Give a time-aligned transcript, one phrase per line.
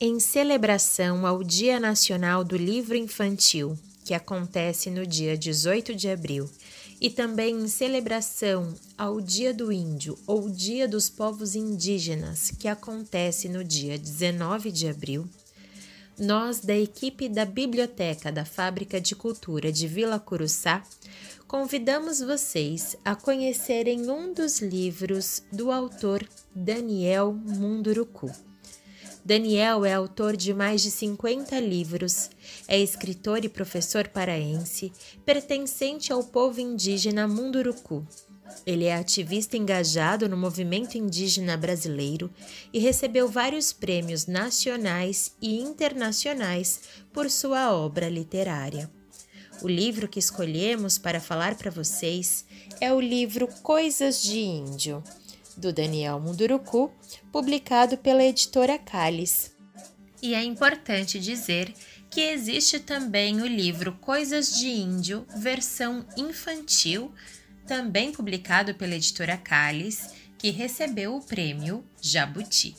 [0.00, 6.48] Em celebração ao Dia Nacional do Livro Infantil, que acontece no dia 18 de abril,
[7.00, 13.48] e também em celebração ao Dia do Índio ou Dia dos Povos Indígenas, que acontece
[13.48, 15.28] no dia 19 de abril,
[16.16, 20.80] nós, da equipe da Biblioteca da Fábrica de Cultura de Vila Curuçá,
[21.48, 26.24] convidamos vocês a conhecerem um dos livros do autor
[26.54, 28.47] Daniel Munduruku.
[29.24, 32.30] Daniel é autor de mais de 50 livros,
[32.66, 34.92] é escritor e professor paraense,
[35.24, 38.06] pertencente ao povo indígena Munduruku.
[38.64, 42.30] Ele é ativista engajado no movimento indígena brasileiro
[42.72, 46.80] e recebeu vários prêmios nacionais e internacionais
[47.12, 48.90] por sua obra literária.
[49.60, 52.44] O livro que escolhemos para falar para vocês
[52.80, 55.02] é o livro Coisas de Índio,
[55.58, 56.90] do Daniel Munduruku,
[57.32, 59.50] publicado pela editora Cálice.
[60.22, 61.74] E é importante dizer
[62.10, 67.12] que existe também o livro Coisas de Índio, versão infantil,
[67.66, 72.74] também publicado pela editora Cálice, que recebeu o prêmio Jabuti.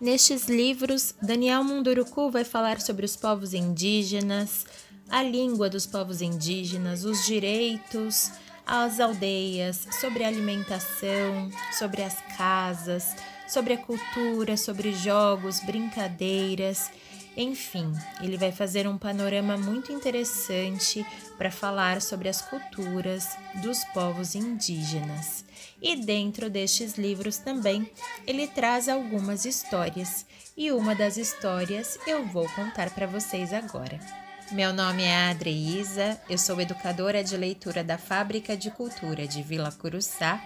[0.00, 4.64] Nestes livros, Daniel Munduruku vai falar sobre os povos indígenas,
[5.08, 8.30] a língua dos povos indígenas, os direitos,
[8.68, 13.16] as aldeias, sobre alimentação, sobre as casas,
[13.48, 16.90] sobre a cultura, sobre jogos, brincadeiras,
[17.40, 21.06] enfim, ele vai fazer um panorama muito interessante
[21.38, 23.28] para falar sobre as culturas
[23.62, 25.44] dos povos indígenas.
[25.80, 27.88] E dentro destes livros também
[28.26, 34.27] ele traz algumas histórias, e uma das histórias eu vou contar para vocês agora.
[34.50, 39.70] Meu nome é Adreísa, eu sou educadora de leitura da Fábrica de Cultura de Vila
[39.70, 40.42] Curuçá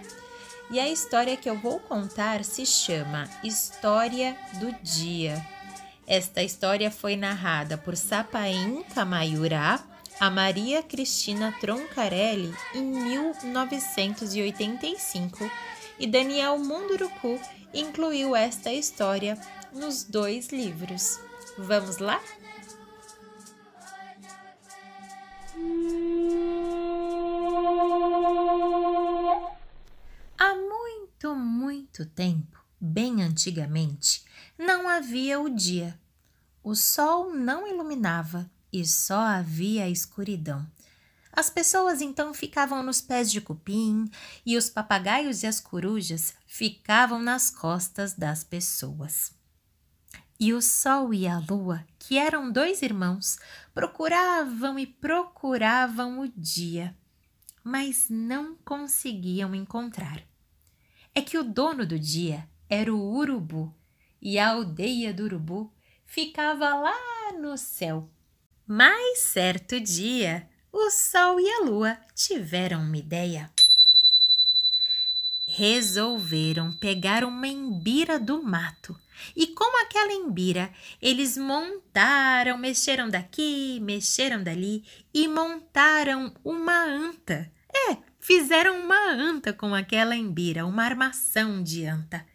[0.69, 5.41] e a história que eu vou contar se chama História do Dia.
[6.05, 9.81] Esta história foi narrada por Sapaim Camaiurá
[10.19, 15.49] a Maria Cristina Troncarelli em 1985
[15.97, 17.39] e Daniel Munduruku
[17.73, 19.39] incluiu esta história
[19.71, 21.21] nos dois livros.
[21.57, 22.19] Vamos lá?
[30.37, 34.25] Há muito, muito tempo, bem antigamente,
[34.57, 35.99] não havia o dia.
[36.63, 40.65] O sol não iluminava e só havia a escuridão.
[41.31, 44.09] As pessoas então ficavam nos pés de cupim
[44.45, 49.42] e os papagaios e as corujas ficavam nas costas das pessoas.
[50.43, 53.39] E o Sol e a Lua, que eram dois irmãos,
[53.73, 56.93] procuravam e procuravam o dia,
[57.63, 60.21] mas não conseguiam encontrar.
[61.15, 63.73] É que o dono do dia era o urubu,
[64.21, 65.71] e a aldeia do urubu
[66.05, 68.09] ficava lá no céu.
[68.67, 73.49] Mas certo dia, o Sol e a Lua tiveram uma ideia
[75.55, 78.99] resolveram pegar uma embira do mato.
[79.35, 87.51] E com aquela embira, eles montaram, mexeram daqui, mexeram dali e montaram uma anta.
[87.73, 92.25] É, fizeram uma anta com aquela embira, uma armação de anta.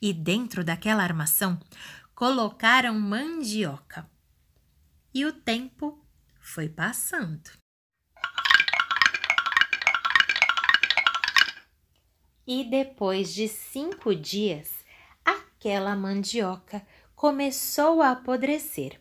[0.00, 1.58] E dentro daquela armação,
[2.14, 4.08] colocaram mandioca.
[5.12, 6.04] E o tempo
[6.40, 7.50] foi passando.
[12.46, 14.75] e depois de cinco dias,
[15.56, 19.00] aquela mandioca começou a apodrecer.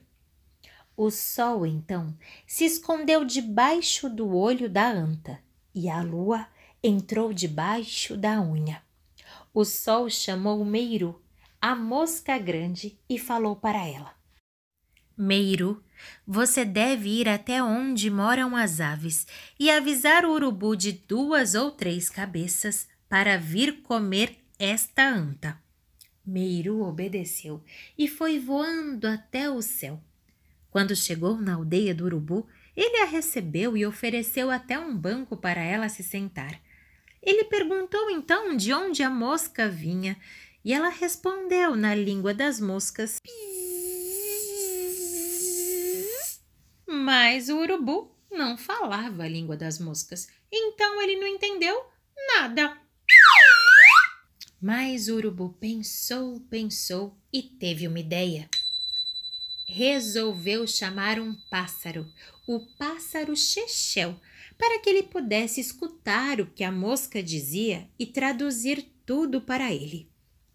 [0.95, 2.17] O sol então
[2.47, 5.39] se escondeu debaixo do olho da anta
[5.73, 6.47] e a lua
[6.81, 8.81] entrou debaixo da unha.
[9.53, 11.21] O sol chamou Meiru,
[11.61, 14.13] a mosca grande, e falou para ela:
[15.17, 15.83] Meiru,
[16.25, 19.27] você deve ir até onde moram as aves
[19.59, 25.64] e avisar o urubu de duas ou três cabeças para vir comer esta anta.
[26.25, 27.63] Meiru obedeceu
[27.97, 30.01] e foi voando até o céu.
[30.69, 35.61] Quando chegou na aldeia do urubu, ele a recebeu e ofereceu até um banco para
[35.61, 36.61] ela se sentar.
[37.21, 40.17] Ele perguntou então de onde a mosca vinha
[40.63, 43.19] e ela respondeu na língua das moscas.
[46.85, 51.85] Mas o urubu não falava a língua das moscas, então ele não entendeu
[52.35, 52.77] nada.
[54.67, 58.49] Mas urubu pensou, pensou e teve uma ideia.
[59.67, 62.11] Resolveu chamar um pássaro,
[62.47, 64.19] o pássaro Chechel,
[64.57, 70.09] para que ele pudesse escutar o que a mosca dizia e traduzir tudo para ele.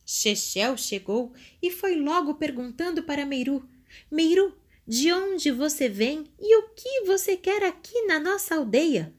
[0.04, 3.64] Chechel chegou e foi logo perguntando para Meiru:
[4.10, 4.58] Meiru,
[4.88, 9.14] de onde você vem e o que você quer aqui na nossa aldeia?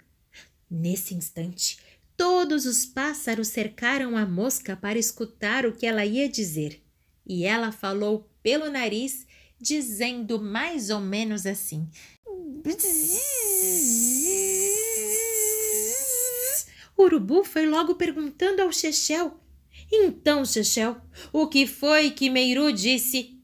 [0.70, 1.78] Nesse instante,
[2.16, 6.82] todos os pássaros cercaram a mosca para escutar o que ela ia dizer.
[7.26, 9.26] E ela falou pelo nariz,
[9.60, 11.90] dizendo mais ou menos assim:
[16.98, 19.40] O urubu foi logo perguntando ao Chechel:
[19.92, 20.98] Então, Chechel,
[21.32, 23.40] o que foi que Meiru disse?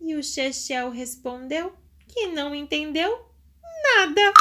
[0.00, 1.72] E o Chechel respondeu
[2.08, 3.10] que não entendeu
[3.96, 4.32] nada.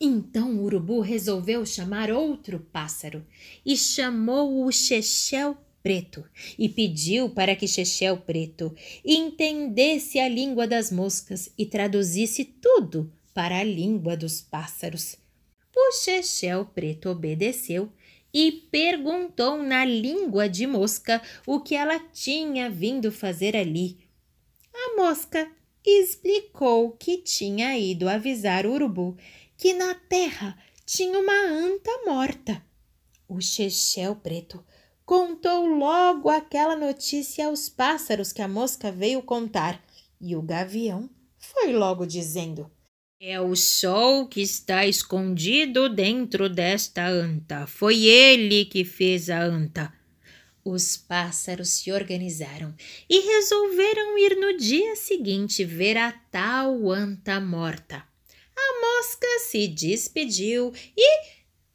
[0.00, 3.26] Então o urubu resolveu chamar outro pássaro
[3.66, 6.24] e chamou o Chechel Preto
[6.58, 8.74] e pediu para que Chechel Preto
[9.04, 15.16] entendesse a língua das moscas e traduzisse tudo para a língua dos pássaros.
[15.74, 17.90] O Chechel Preto obedeceu
[18.32, 23.98] e perguntou na língua de mosca o que ela tinha vindo fazer ali.
[24.74, 25.50] A mosca
[25.84, 29.16] explicou que tinha ido avisar o urubu
[29.58, 30.56] que na terra
[30.86, 32.64] tinha uma anta morta.
[33.28, 34.64] O Chechel Preto
[35.04, 39.84] contou logo aquela notícia aos pássaros que a mosca veio contar,
[40.20, 42.70] e o gavião foi logo dizendo:
[43.20, 47.66] é o sol que está escondido dentro desta anta.
[47.66, 49.92] Foi ele que fez a anta.
[50.64, 52.72] Os pássaros se organizaram
[53.10, 58.07] e resolveram ir no dia seguinte ver a tal anta morta.
[58.70, 61.22] A mosca se despediu e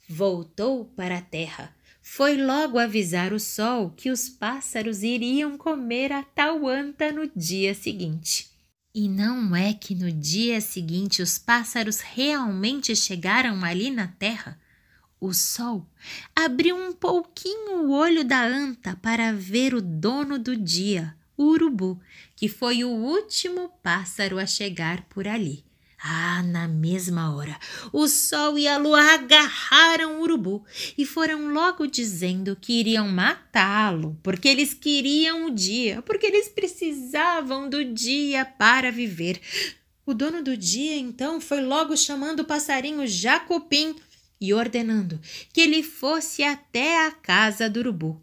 [0.07, 1.75] voltou para a terra.
[2.03, 7.73] Foi logo avisar o sol que os pássaros iriam comer a tal anta no dia
[7.73, 8.51] seguinte.
[8.93, 14.61] E não é que no dia seguinte os pássaros realmente chegaram ali na terra?
[15.19, 15.89] O sol
[16.35, 21.99] abriu um pouquinho o olho da anta para ver o dono do dia, o urubu,
[22.35, 25.65] que foi o último pássaro a chegar por ali.
[26.05, 27.57] Ah, na mesma hora,
[27.93, 30.65] o sol e a lua agarraram o urubu
[30.97, 37.69] e foram logo dizendo que iriam matá-lo, porque eles queriam o dia, porque eles precisavam
[37.69, 39.39] do dia para viver.
[40.05, 43.95] O dono do dia então foi logo chamando o passarinho Jacopim
[44.41, 45.21] e ordenando
[45.53, 48.21] que ele fosse até a casa do urubu,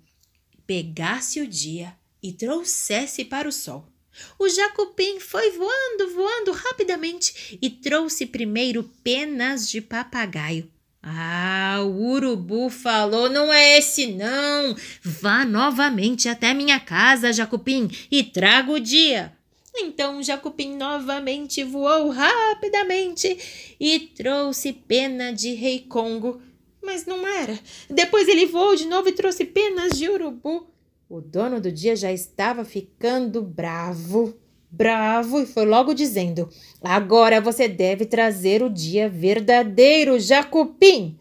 [0.66, 3.89] pegasse o dia e trouxesse para o sol.
[4.38, 10.70] O Jacupim foi voando, voando rapidamente e trouxe primeiro penas de papagaio.
[11.02, 14.76] Ah, o urubu falou: não é esse, não.
[15.02, 19.32] Vá novamente até minha casa, Jacupim, e traga o dia.
[19.74, 26.42] Então Jacupim novamente voou rapidamente e trouxe pena de rei Congo.
[26.82, 27.58] Mas não era.
[27.88, 30.69] Depois ele voou de novo e trouxe penas de urubu.
[31.10, 34.32] O dono do dia já estava ficando bravo,
[34.70, 36.48] bravo, e foi logo dizendo:
[36.80, 41.18] Agora você deve trazer o dia verdadeiro, Jacupim.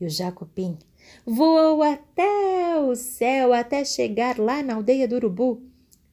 [0.00, 0.78] E o Jacupim
[1.26, 5.62] voou até o céu, até chegar lá na aldeia do Urubu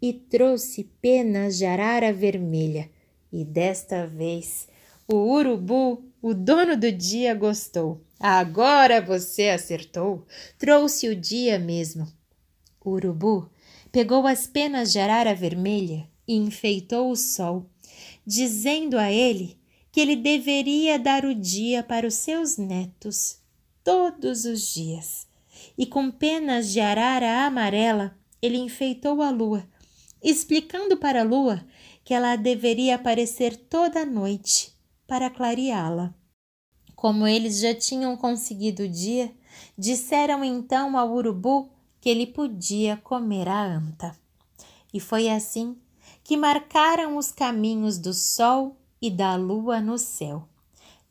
[0.01, 2.89] e trouxe penas de arara vermelha.
[3.31, 4.67] E desta vez
[5.07, 8.01] o urubu, o dono do dia, gostou.
[8.19, 10.25] Agora você acertou.
[10.59, 12.05] Trouxe o dia mesmo.
[12.83, 13.49] O urubu
[13.91, 17.69] pegou as penas de arara vermelha e enfeitou o sol,
[18.25, 19.59] dizendo a ele
[19.91, 23.39] que ele deveria dar o dia para os seus netos
[23.83, 25.27] todos os dias.
[25.77, 29.67] E com penas de arara amarela, ele enfeitou a lua,
[30.23, 31.63] explicando para a lua
[32.03, 34.73] que ela deveria aparecer toda noite
[35.05, 36.15] para clareá-la.
[36.95, 39.31] Como eles já tinham conseguido o dia,
[39.77, 41.69] disseram então ao urubu
[42.01, 44.17] que ele podia comer a anta.
[44.91, 45.77] E foi assim
[46.23, 50.49] que marcaram os caminhos do sol e da lua no céu.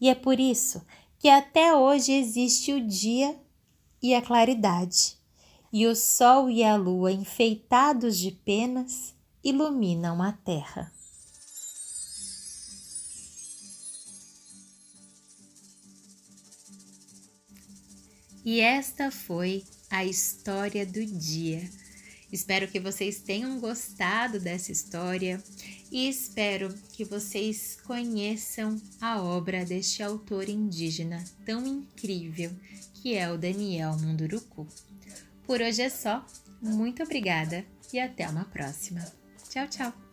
[0.01, 0.85] E é por isso
[1.19, 3.39] que até hoje existe o dia
[4.03, 5.17] e a claridade,
[5.73, 10.93] e o sol e a lua enfeitados de penas iluminam a terra.
[18.43, 21.69] E esta foi a história do dia.
[22.33, 25.43] Espero que vocês tenham gostado dessa história
[25.91, 32.53] e espero que vocês conheçam a obra deste autor indígena tão incrível
[32.95, 34.67] que é o Daniel Munduruku.
[35.45, 36.25] Por hoje é só,
[36.63, 39.05] muito obrigada e até uma próxima.
[39.49, 40.10] Tchau, tchau!